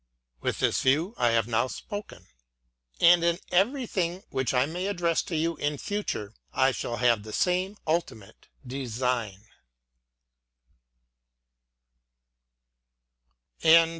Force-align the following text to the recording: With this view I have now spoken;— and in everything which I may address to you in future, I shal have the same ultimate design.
With 0.39 0.57
this 0.57 0.81
view 0.81 1.13
I 1.15 1.27
have 1.29 1.45
now 1.47 1.67
spoken;— 1.67 2.25
and 2.99 3.23
in 3.23 3.37
everything 3.51 4.23
which 4.31 4.51
I 4.51 4.65
may 4.65 4.87
address 4.87 5.21
to 5.21 5.35
you 5.35 5.57
in 5.57 5.77
future, 5.77 6.33
I 6.51 6.71
shal 6.71 6.95
have 6.95 7.21
the 7.21 7.31
same 7.31 7.77
ultimate 7.85 8.47
design. 8.65 9.45